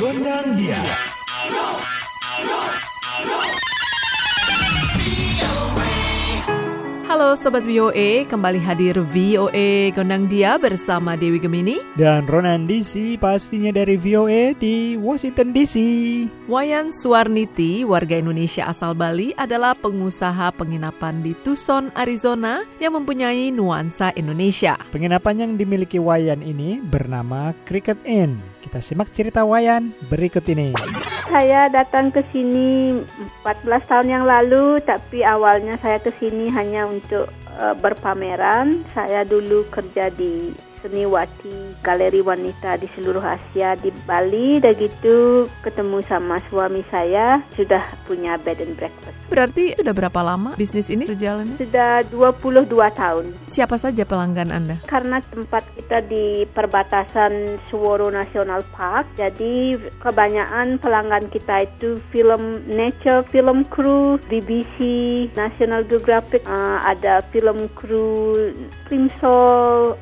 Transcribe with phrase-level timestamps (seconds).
[0.00, 0.80] Gondang dia.
[7.20, 11.76] Halo Sobat VOA, kembali hadir VOA Gondang Dia bersama Dewi Gemini.
[11.92, 15.76] Dan Ronan DC pastinya dari VOA di Washington DC.
[16.48, 24.16] Wayan Suwarniti, warga Indonesia asal Bali, adalah pengusaha penginapan di Tucson, Arizona yang mempunyai nuansa
[24.16, 24.80] Indonesia.
[24.88, 28.40] Penginapan yang dimiliki Wayan ini bernama Cricket Inn.
[28.64, 30.72] Kita simak cerita Wayan berikut ini.
[31.30, 32.90] Saya datang ke sini
[33.46, 38.86] 14 tahun yang lalu, tapi awalnya saya ke sini hanya untuk uh, berpameran.
[38.94, 46.00] Saya dulu kerja di seniwati galeri wanita di seluruh Asia di Bali dan gitu ketemu
[46.08, 49.16] sama suami saya sudah punya bed and breakfast.
[49.30, 51.54] Berarti sudah berapa lama bisnis ini berjalan?
[51.54, 52.66] Sudah 22
[52.98, 53.24] tahun.
[53.46, 54.76] Siapa saja pelanggan Anda?
[54.90, 63.22] Karena tempat kita di perbatasan Suworo National Park, jadi kebanyakan pelanggan kita itu film nature,
[63.30, 64.76] film crew, BBC,
[65.38, 68.34] National Geographic, uh, ada film crew
[68.90, 69.94] Plimsoll,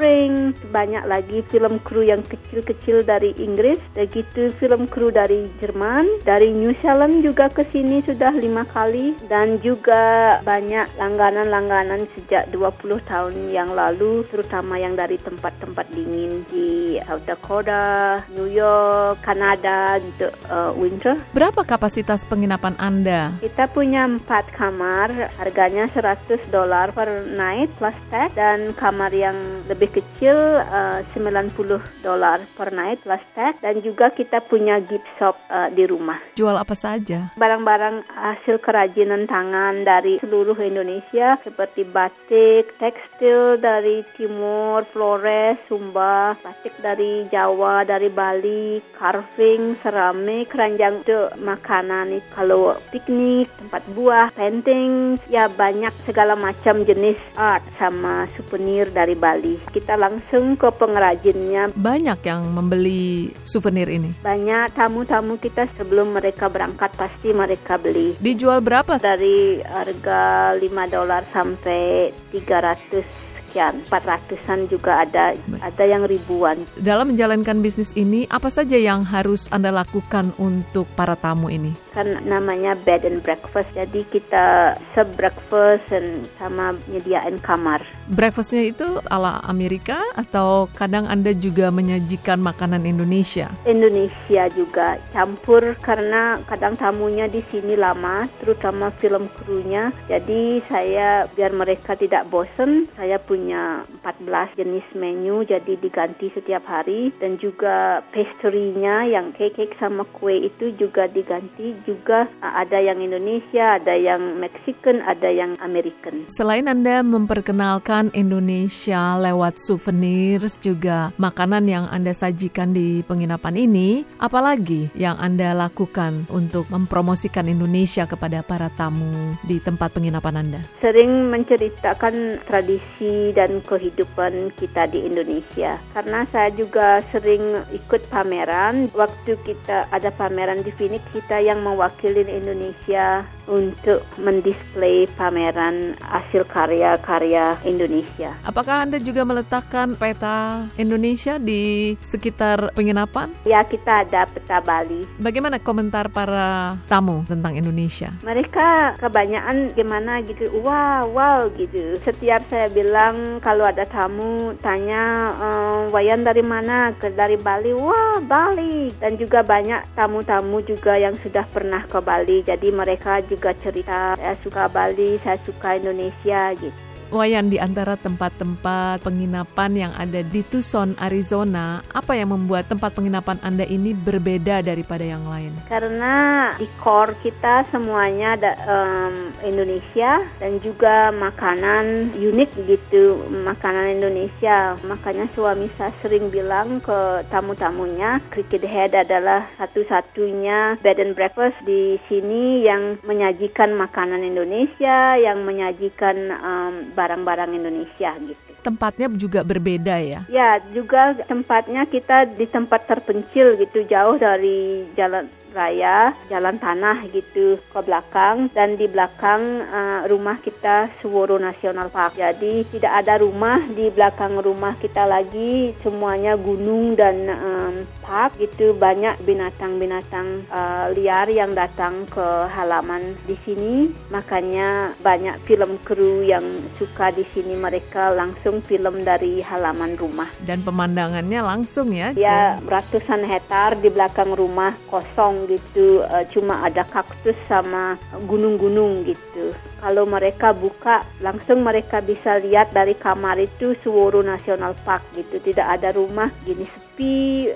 [0.00, 6.48] Offspring, banyak lagi film kru yang kecil-kecil dari Inggris, begitu film kru dari Jerman, dari
[6.56, 13.52] New Zealand juga ke sini sudah lima kali, dan juga banyak langganan-langganan sejak 20 tahun
[13.52, 20.72] yang lalu, terutama yang dari tempat-tempat dingin di South Dakota, New York, Kanada untuk uh,
[20.80, 21.20] winter.
[21.36, 23.36] Berapa kapasitas penginapan Anda?
[23.44, 29.36] Kita punya empat kamar, harganya 100 dolar per night plus tax, dan kamar yang
[29.68, 31.54] lebih kecil uh, 90
[32.02, 36.20] dolar per night plus tax dan juga kita punya gift shop uh, di rumah.
[36.36, 37.32] Jual apa saja?
[37.36, 46.74] Barang-barang hasil kerajinan tangan dari seluruh Indonesia seperti batik, tekstil dari Timur, Flores, Sumba, batik
[46.84, 55.48] dari Jawa, dari Bali, carving, seramik, keranjang untuk makanan kalau piknik, tempat buah, painting, ya
[55.48, 59.56] banyak segala macam jenis art sama souvenir dari Bali.
[59.72, 61.72] Kita langsung ke pengrajinnya.
[61.72, 64.12] Banyak yang membeli souvenir ini?
[64.20, 68.18] Banyak tamu-tamu kita sebelum mereka berangkat pasti mereka beli.
[68.18, 68.98] Dijual berapa?
[69.00, 76.62] Dari harga 5 dolar sampai 300 sekian, 400-an juga ada, ada yang ribuan.
[76.78, 81.74] Dalam menjalankan bisnis ini, apa saja yang harus Anda lakukan untuk para tamu ini?
[81.90, 87.82] Kan namanya bed and breakfast, jadi kita serve breakfast dan sama menyediakan kamar.
[88.14, 93.50] Breakfastnya itu ala Amerika atau kadang Anda juga menyajikan makanan Indonesia?
[93.66, 99.90] Indonesia juga campur karena kadang tamunya di sini lama, terutama film krunya.
[100.06, 106.60] Jadi saya biar mereka tidak bosan, saya punya punya 14 jenis menu jadi diganti setiap
[106.68, 113.80] hari dan juga pastry-nya yang cake sama kue itu juga diganti juga ada yang Indonesia,
[113.80, 116.28] ada yang Mexican, ada yang American.
[116.28, 124.92] Selain Anda memperkenalkan Indonesia lewat souvenir juga makanan yang Anda sajikan di penginapan ini, apalagi
[124.92, 130.60] yang Anda lakukan untuk mempromosikan Indonesia kepada para tamu di tempat penginapan Anda?
[130.84, 135.78] Sering menceritakan tradisi dan kehidupan kita di Indonesia.
[135.94, 138.90] Karena saya juga sering ikut pameran.
[138.92, 147.58] Waktu kita ada pameran di Phoenix, kita yang mewakili Indonesia untuk mendisplay pameran hasil karya-karya
[147.66, 148.38] Indonesia.
[148.46, 153.34] Apakah Anda juga meletakkan peta Indonesia di sekitar penginapan?
[153.42, 155.02] Ya, kita ada peta Bali.
[155.18, 158.14] Bagaimana komentar para tamu tentang Indonesia?
[158.22, 161.98] Mereka kebanyakan gimana gitu, wow, wow gitu.
[162.06, 166.94] Setiap saya bilang kalau ada tamu tanya ehm, Wayan dari mana?
[166.94, 167.74] Ke dari Bali.
[167.74, 168.94] Wah, Bali.
[169.02, 172.46] Dan juga banyak tamu-tamu juga yang sudah pernah ke Bali.
[172.46, 176.89] Jadi mereka juga cerita saya suka Bali, saya suka Indonesia gitu.
[177.10, 183.34] Wayan di antara tempat-tempat penginapan yang ada di Tucson, Arizona, apa yang membuat tempat penginapan
[183.42, 185.50] Anda ini berbeda daripada yang lain?
[185.66, 194.78] Karena di core kita semuanya ada um, Indonesia dan juga makanan unik gitu, makanan Indonesia.
[194.86, 201.98] Makanya suami saya sering bilang ke tamu-tamunya, Cricket Head adalah satu-satunya bed and breakfast di
[202.06, 208.50] sini yang menyajikan makanan Indonesia, yang menyajikan um, barang-barang Indonesia gitu.
[208.60, 210.20] Tempatnya juga berbeda ya?
[210.28, 217.58] Ya, juga tempatnya kita di tempat terpencil gitu, jauh dari jalan raya, jalan tanah gitu
[217.58, 222.18] ke belakang dan di belakang uh, rumah kita Suworo National Park.
[222.18, 228.74] Jadi tidak ada rumah di belakang rumah kita lagi, semuanya gunung dan um, park gitu
[228.74, 233.94] banyak binatang-binatang uh, liar yang datang ke halaman di sini.
[234.10, 236.44] Makanya banyak film kru yang
[236.78, 240.30] suka di sini mereka langsung film dari halaman rumah.
[240.42, 242.14] Dan pemandangannya langsung ya?
[242.14, 247.96] Ya ratusan hektar di belakang rumah kosong gitu, uh, cuma ada kaktus sama
[248.26, 249.54] gunung-gunung gitu.
[249.80, 255.38] Kalau mereka buka, langsung mereka bisa lihat dari kamar itu Suworu National Park gitu.
[255.40, 256.66] Tidak ada rumah gini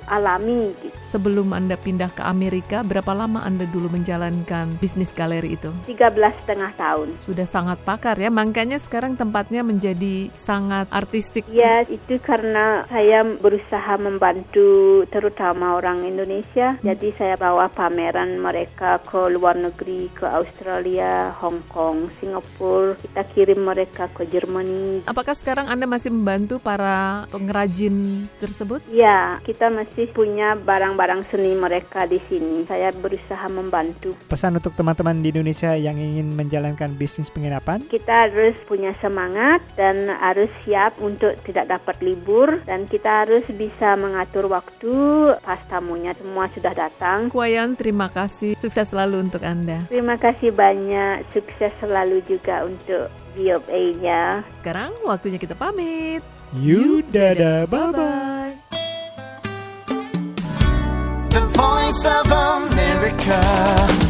[0.09, 0.97] alami gitu.
[1.15, 5.71] Sebelum Anda pindah ke Amerika, berapa lama Anda dulu menjalankan bisnis galeri itu?
[5.87, 7.09] 13 setengah tahun.
[7.23, 11.47] Sudah sangat pakar ya, makanya sekarang tempatnya menjadi sangat artistik.
[11.47, 16.75] Ya, itu karena saya berusaha membantu terutama orang Indonesia.
[16.75, 16.83] Hmm.
[16.83, 22.99] Jadi saya bawa pameran mereka ke luar negeri, ke Australia, Hong Kong, Singapura.
[22.99, 25.07] Kita kirim mereka ke Jerman.
[25.07, 28.83] Apakah sekarang Anda masih membantu para pengrajin tersebut?
[28.91, 32.69] Ya, kita masih punya barang-barang seni mereka di sini.
[32.69, 34.15] Saya berusaha membantu.
[34.31, 37.83] Pesan untuk teman-teman di Indonesia yang ingin menjalankan bisnis penginapan?
[37.89, 43.99] Kita harus punya semangat dan harus siap untuk tidak dapat libur dan kita harus bisa
[43.99, 44.95] mengatur waktu
[45.43, 47.33] pas tamunya semua sudah datang.
[47.33, 48.55] Kuayan, terima kasih.
[48.55, 49.87] Sukses selalu untuk Anda.
[49.89, 51.27] Terima kasih banyak.
[51.33, 54.47] Sukses selalu juga untuk VOA-nya.
[54.63, 56.23] Sekarang waktunya kita pamit.
[56.55, 58.24] You dada, bye-bye.
[61.55, 64.05] Voice of America.